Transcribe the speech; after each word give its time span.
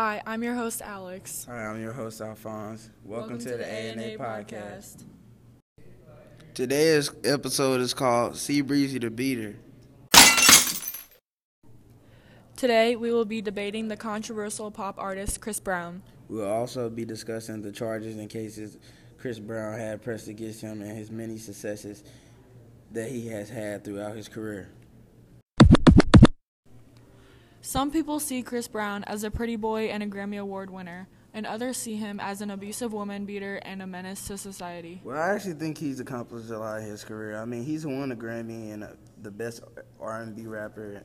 Hi, 0.00 0.22
I'm 0.24 0.44
your 0.44 0.54
host, 0.54 0.80
Alex. 0.80 1.44
Hi, 1.50 1.66
I'm 1.66 1.82
your 1.82 1.92
host, 1.92 2.20
Alphonse. 2.20 2.88
Welcome, 3.02 3.40
to, 3.40 3.56
the 3.56 3.64
A&A 3.64 4.16
podcast. 4.16 5.02
Today's 6.54 7.10
episode 7.24 7.80
is 7.80 7.94
called 7.94 8.36
C 8.36 8.60
Breezy 8.60 9.00
the 9.00 9.10
Beater. 9.10 9.56
Today, 12.56 12.94
we 12.94 13.10
will 13.10 13.24
be 13.24 13.42
debating 13.42 13.88
the 13.88 13.96
controversial 13.96 14.70
pop 14.70 15.00
artist 15.00 15.40
Chris 15.40 15.58
Brown. 15.58 16.04
We'll 16.28 16.48
also 16.48 16.88
be 16.88 17.04
discussing 17.04 17.60
the 17.60 17.72
charges 17.72 18.16
and 18.18 18.30
cases 18.30 18.78
Chris 19.18 19.40
Brown 19.40 19.80
had 19.80 20.00
pressed 20.00 20.28
against 20.28 20.60
him 20.60 20.80
and 20.80 20.96
his 20.96 21.10
many 21.10 21.38
successes 21.38 22.04
that 22.92 23.10
he 23.10 23.26
has 23.26 23.50
had 23.50 23.82
throughout 23.82 24.14
his 24.14 24.28
career. 24.28 24.68
Some 27.60 27.90
people 27.90 28.20
see 28.20 28.42
Chris 28.42 28.68
Brown 28.68 29.04
as 29.04 29.24
a 29.24 29.30
pretty 29.30 29.56
boy 29.56 29.86
and 29.86 30.02
a 30.02 30.06
Grammy 30.06 30.40
Award 30.40 30.70
winner, 30.70 31.08
and 31.34 31.44
others 31.44 31.76
see 31.76 31.96
him 31.96 32.20
as 32.20 32.40
an 32.40 32.50
abusive 32.50 32.92
woman 32.92 33.24
beater 33.24 33.56
and 33.56 33.82
a 33.82 33.86
menace 33.86 34.26
to 34.28 34.38
society. 34.38 35.00
Well, 35.04 35.20
I 35.20 35.34
actually 35.34 35.54
think 35.54 35.76
he's 35.76 36.00
accomplished 36.00 36.50
a 36.50 36.58
lot 36.58 36.80
in 36.80 36.86
his 36.86 37.04
career. 37.04 37.36
I 37.36 37.44
mean, 37.44 37.64
he's 37.64 37.84
won 37.84 38.12
a 38.12 38.16
Grammy 38.16 38.72
and 38.72 38.84
uh, 38.84 38.88
the 39.22 39.30
best 39.30 39.62
R&B 40.00 40.46
rapper 40.46 41.02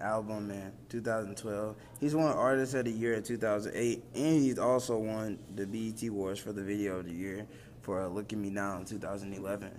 album 0.00 0.50
in 0.50 0.72
2012. 0.88 1.76
He's 2.00 2.14
won 2.14 2.26
Artist 2.32 2.74
of 2.74 2.84
the 2.84 2.90
Year 2.90 3.14
in 3.14 3.22
2008, 3.22 4.02
and 4.14 4.42
he's 4.42 4.58
also 4.58 4.98
won 4.98 5.38
the 5.54 5.66
BET 5.66 6.02
Awards 6.08 6.40
for 6.40 6.52
the 6.52 6.62
Video 6.62 6.98
of 6.98 7.06
the 7.06 7.12
Year 7.12 7.46
for 7.82 8.06
Look 8.08 8.32
at 8.32 8.38
Me 8.38 8.50
Now 8.50 8.78
in 8.78 8.84
2011. 8.84 9.70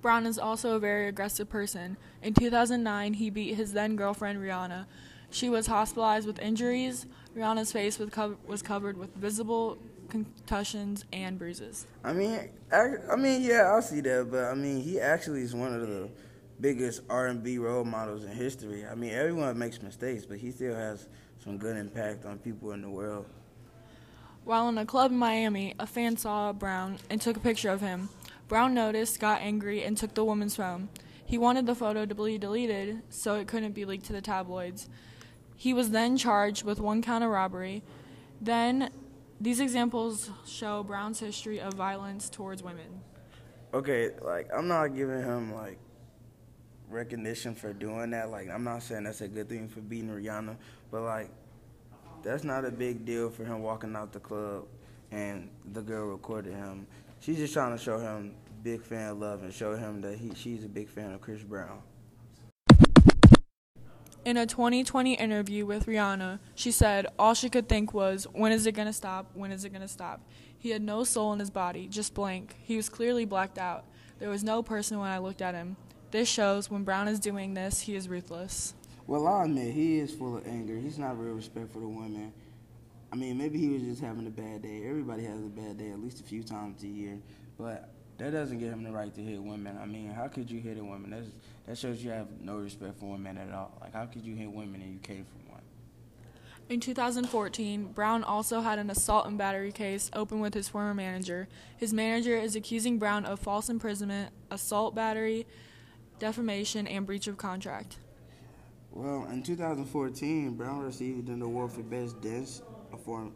Brown 0.00 0.26
is 0.26 0.38
also 0.38 0.76
a 0.76 0.78
very 0.78 1.08
aggressive 1.08 1.48
person. 1.48 1.96
In 2.22 2.32
2009, 2.32 3.14
he 3.14 3.30
beat 3.30 3.54
his 3.54 3.72
then 3.72 3.96
girlfriend 3.96 4.38
Rihanna. 4.38 4.86
She 5.30 5.48
was 5.48 5.66
hospitalized 5.66 6.26
with 6.26 6.38
injuries. 6.38 7.06
Rihanna's 7.36 7.72
face 7.72 7.98
was, 7.98 8.10
co- 8.10 8.36
was 8.46 8.62
covered 8.62 8.96
with 8.96 9.14
visible 9.14 9.78
concussions 10.08 11.04
and 11.12 11.38
bruises. 11.38 11.86
I 12.02 12.12
mean, 12.12 12.48
I, 12.72 12.94
I 13.12 13.16
mean, 13.16 13.42
yeah, 13.42 13.70
I'll 13.72 13.82
see 13.82 14.00
that, 14.00 14.30
but 14.30 14.44
I 14.44 14.54
mean, 14.54 14.80
he 14.80 15.00
actually 15.00 15.42
is 15.42 15.54
one 15.54 15.74
of 15.74 15.86
the 15.86 16.08
biggest 16.60 17.02
R&B 17.08 17.58
role 17.58 17.84
models 17.84 18.24
in 18.24 18.30
history. 18.30 18.84
I 18.86 18.94
mean, 18.94 19.12
everyone 19.12 19.58
makes 19.58 19.80
mistakes, 19.82 20.24
but 20.24 20.38
he 20.38 20.50
still 20.50 20.74
has 20.74 21.08
some 21.44 21.58
good 21.58 21.76
impact 21.76 22.24
on 22.24 22.38
people 22.38 22.72
in 22.72 22.82
the 22.82 22.90
world. 22.90 23.26
While 24.44 24.68
in 24.70 24.78
a 24.78 24.86
club 24.86 25.12
in 25.12 25.18
Miami, 25.18 25.74
a 25.78 25.86
fan 25.86 26.16
saw 26.16 26.52
Brown 26.52 26.98
and 27.10 27.20
took 27.20 27.36
a 27.36 27.40
picture 27.40 27.70
of 27.70 27.82
him. 27.82 28.08
Brown 28.48 28.72
noticed, 28.72 29.20
got 29.20 29.42
angry, 29.42 29.84
and 29.84 29.96
took 29.96 30.14
the 30.14 30.24
woman's 30.24 30.56
phone. 30.56 30.88
He 31.24 31.36
wanted 31.36 31.66
the 31.66 31.74
photo 31.74 32.06
to 32.06 32.14
be 32.14 32.38
deleted 32.38 33.02
so 33.10 33.34
it 33.34 33.46
couldn't 33.46 33.72
be 33.72 33.84
leaked 33.84 34.06
to 34.06 34.14
the 34.14 34.22
tabloids. 34.22 34.88
He 35.58 35.74
was 35.74 35.90
then 35.90 36.16
charged 36.16 36.62
with 36.62 36.78
one 36.78 37.02
count 37.02 37.24
of 37.24 37.30
robbery. 37.30 37.82
Then, 38.40 38.90
these 39.40 39.58
examples 39.58 40.30
show 40.46 40.84
Brown's 40.84 41.18
history 41.18 41.60
of 41.60 41.74
violence 41.74 42.30
towards 42.30 42.62
women. 42.62 43.00
Okay, 43.74 44.12
like 44.22 44.48
I'm 44.56 44.68
not 44.68 44.94
giving 44.94 45.20
him 45.20 45.52
like 45.52 45.78
recognition 46.88 47.56
for 47.56 47.72
doing 47.72 48.10
that. 48.10 48.30
Like 48.30 48.48
I'm 48.48 48.62
not 48.62 48.84
saying 48.84 49.02
that's 49.02 49.20
a 49.20 49.26
good 49.26 49.48
thing 49.48 49.68
for 49.68 49.80
beating 49.80 50.10
Rihanna, 50.10 50.56
but 50.92 51.02
like 51.02 51.28
that's 52.22 52.44
not 52.44 52.64
a 52.64 52.70
big 52.70 53.04
deal 53.04 53.28
for 53.28 53.44
him 53.44 53.60
walking 53.60 53.96
out 53.96 54.12
the 54.12 54.20
club 54.20 54.64
and 55.10 55.50
the 55.72 55.82
girl 55.82 56.06
recorded 56.06 56.54
him. 56.54 56.86
She's 57.18 57.36
just 57.36 57.52
trying 57.52 57.76
to 57.76 57.82
show 57.82 57.98
him 57.98 58.36
big 58.62 58.82
fan 58.82 59.18
love 59.18 59.42
and 59.42 59.52
show 59.52 59.74
him 59.74 60.00
that 60.02 60.18
he 60.18 60.34
she's 60.34 60.64
a 60.64 60.68
big 60.68 60.88
fan 60.88 61.14
of 61.14 61.20
Chris 61.20 61.42
Brown. 61.42 61.82
In 64.28 64.36
a 64.36 64.44
2020 64.44 65.14
interview 65.14 65.64
with 65.64 65.86
Rihanna, 65.86 66.38
she 66.54 66.70
said 66.70 67.06
all 67.18 67.32
she 67.32 67.48
could 67.48 67.66
think 67.66 67.94
was, 67.94 68.26
When 68.34 68.52
is 68.52 68.66
it 68.66 68.72
gonna 68.72 68.92
stop? 68.92 69.30
When 69.32 69.50
is 69.50 69.64
it 69.64 69.72
gonna 69.72 69.88
stop? 69.88 70.20
He 70.58 70.68
had 70.68 70.82
no 70.82 71.02
soul 71.02 71.32
in 71.32 71.38
his 71.38 71.48
body, 71.48 71.88
just 71.88 72.12
blank. 72.12 72.54
He 72.60 72.76
was 72.76 72.90
clearly 72.90 73.24
blacked 73.24 73.56
out. 73.56 73.86
There 74.18 74.28
was 74.28 74.44
no 74.44 74.62
person 74.62 74.98
when 74.98 75.08
I 75.08 75.16
looked 75.16 75.40
at 75.40 75.54
him. 75.54 75.78
This 76.10 76.28
shows 76.28 76.70
when 76.70 76.84
Brown 76.84 77.08
is 77.08 77.18
doing 77.18 77.54
this, 77.54 77.80
he 77.80 77.96
is 77.96 78.06
ruthless. 78.06 78.74
Well, 79.06 79.26
I'll 79.26 79.46
admit, 79.46 79.72
he 79.72 79.98
is 79.98 80.12
full 80.12 80.36
of 80.36 80.46
anger. 80.46 80.76
He's 80.76 80.98
not 80.98 81.18
real 81.18 81.32
respectful 81.32 81.80
to 81.80 81.88
women. 81.88 82.30
I 83.10 83.16
mean, 83.16 83.38
maybe 83.38 83.58
he 83.58 83.68
was 83.70 83.82
just 83.82 84.02
having 84.02 84.26
a 84.26 84.30
bad 84.30 84.60
day. 84.60 84.82
Everybody 84.86 85.24
has 85.24 85.38
a 85.38 85.48
bad 85.48 85.78
day 85.78 85.90
at 85.90 86.00
least 86.00 86.20
a 86.20 86.24
few 86.24 86.42
times 86.42 86.82
a 86.82 86.86
year. 86.86 87.18
But 87.56 87.94
that 88.18 88.32
doesn't 88.32 88.58
give 88.58 88.72
him 88.72 88.82
the 88.82 88.90
right 88.90 89.14
to 89.14 89.20
hit 89.20 89.40
women. 89.40 89.78
I 89.80 89.86
mean, 89.86 90.10
how 90.10 90.26
could 90.26 90.50
you 90.50 90.60
hit 90.60 90.76
a 90.76 90.84
woman? 90.84 91.10
That's, 91.10 91.28
that 91.66 91.78
shows 91.78 92.02
you 92.02 92.10
have 92.10 92.26
no 92.40 92.56
respect 92.56 92.98
for 92.98 93.12
women 93.12 93.38
at 93.38 93.52
all. 93.52 93.78
Like, 93.80 93.94
how 93.94 94.06
could 94.06 94.24
you 94.24 94.34
hit 94.34 94.50
women 94.50 94.82
and 94.82 94.92
you 94.92 94.98
came 94.98 95.24
from 95.24 95.52
one? 95.52 95.62
In 96.68 96.80
2014, 96.80 97.92
Brown 97.92 98.24
also 98.24 98.60
had 98.60 98.80
an 98.80 98.90
assault 98.90 99.26
and 99.26 99.38
battery 99.38 99.70
case 99.70 100.10
open 100.14 100.40
with 100.40 100.52
his 100.52 100.68
former 100.68 100.94
manager. 100.94 101.48
His 101.76 101.94
manager 101.94 102.36
is 102.36 102.56
accusing 102.56 102.98
Brown 102.98 103.24
of 103.24 103.38
false 103.38 103.68
imprisonment, 103.68 104.32
assault 104.50 104.96
battery, 104.96 105.46
defamation, 106.18 106.88
and 106.88 107.06
breach 107.06 107.28
of 107.28 107.36
contract. 107.36 107.98
Well, 108.90 109.28
in 109.30 109.44
2014, 109.44 110.54
Brown 110.54 110.80
received 110.80 111.28
an 111.28 111.40
award 111.40 111.70
for 111.70 111.82
Best 111.82 112.20
Dance 112.20 112.62
Performance 112.90 113.34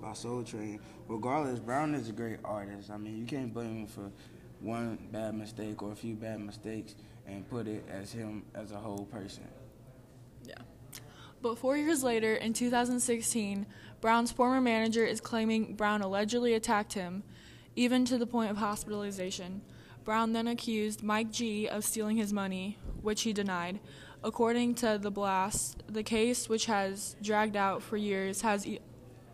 by 0.00 0.12
Soul 0.12 0.42
Train. 0.42 0.80
Regardless, 1.08 1.58
Brown 1.58 1.94
is 1.94 2.08
a 2.08 2.12
great 2.12 2.38
artist. 2.44 2.90
I 2.90 2.96
mean, 2.96 3.18
you 3.18 3.26
can't 3.26 3.52
blame 3.52 3.80
him 3.80 3.86
for 3.86 4.10
one 4.60 4.98
bad 5.12 5.34
mistake 5.34 5.82
or 5.82 5.92
a 5.92 5.96
few 5.96 6.14
bad 6.14 6.40
mistakes 6.40 6.94
and 7.26 7.48
put 7.48 7.66
it 7.66 7.84
as 7.90 8.12
him 8.12 8.44
as 8.54 8.72
a 8.72 8.76
whole 8.76 9.04
person. 9.04 9.46
Yeah. 10.44 10.54
But 11.42 11.58
four 11.58 11.76
years 11.76 12.02
later, 12.02 12.34
in 12.34 12.52
2016, 12.52 13.66
Brown's 14.00 14.32
former 14.32 14.60
manager 14.60 15.04
is 15.04 15.20
claiming 15.20 15.74
Brown 15.74 16.02
allegedly 16.02 16.54
attacked 16.54 16.94
him, 16.94 17.22
even 17.74 18.04
to 18.06 18.18
the 18.18 18.26
point 18.26 18.50
of 18.50 18.56
hospitalization. 18.56 19.62
Brown 20.04 20.32
then 20.32 20.46
accused 20.46 21.02
Mike 21.02 21.30
G 21.30 21.68
of 21.68 21.84
stealing 21.84 22.16
his 22.16 22.32
money, 22.32 22.78
which 23.02 23.22
he 23.22 23.32
denied. 23.32 23.80
According 24.24 24.76
to 24.76 24.98
The 25.00 25.10
Blast, 25.10 25.82
the 25.88 26.02
case, 26.02 26.48
which 26.48 26.66
has 26.66 27.16
dragged 27.22 27.56
out 27.56 27.82
for 27.82 27.96
years, 27.96 28.40
has 28.40 28.66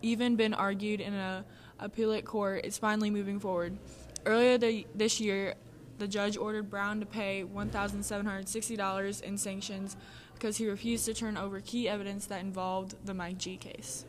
even 0.03 0.37
been 0.37 0.55
argued 0.55 1.01
in 1.01 1.15
a 1.15 1.45
appellate 1.79 2.25
court, 2.25 2.65
is 2.65 2.79
finally 2.79 3.11
moving 3.11 3.41
forward. 3.41 3.77
Earlier 4.25 4.59
the, 4.59 4.87
this 4.95 5.21
year, 5.21 5.55
the 5.99 6.07
judge 6.09 6.37
ordered 6.37 6.71
Brown 6.71 7.01
to 7.01 7.07
pay 7.07 7.45
$1,760 7.45 9.23
in 9.23 9.39
sanctions 9.39 9.97
because 10.35 10.57
he 10.57 10.69
refused 10.69 11.05
to 11.07 11.15
turn 11.15 11.37
over 11.37 11.61
key 11.61 11.89
evidence 11.89 12.27
that 12.27 12.41
involved 12.41 12.95
the 13.05 13.15
Mike 13.15 13.39
G 13.39 13.57
case. 13.57 14.05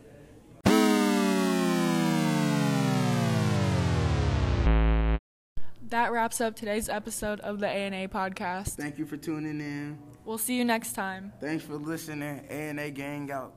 That 5.90 6.12
wraps 6.12 6.42
up 6.42 6.56
today's 6.56 6.90
episode 6.90 7.40
of 7.42 7.60
the 7.60 7.68
A&A 7.68 8.08
podcast. 8.08 8.70
Thank 8.70 8.98
you 8.98 9.06
for 9.06 9.16
tuning 9.16 9.60
in. 9.62 10.00
We'll 10.25 10.40
see 10.40 10.58
you 10.58 10.66
next 10.66 10.94
time. 10.94 11.34
Thanks 11.40 11.64
for 11.64 11.75
listening. 11.75 12.42
A&A 12.50 12.90
gang 12.90 13.31
out. 13.31 13.54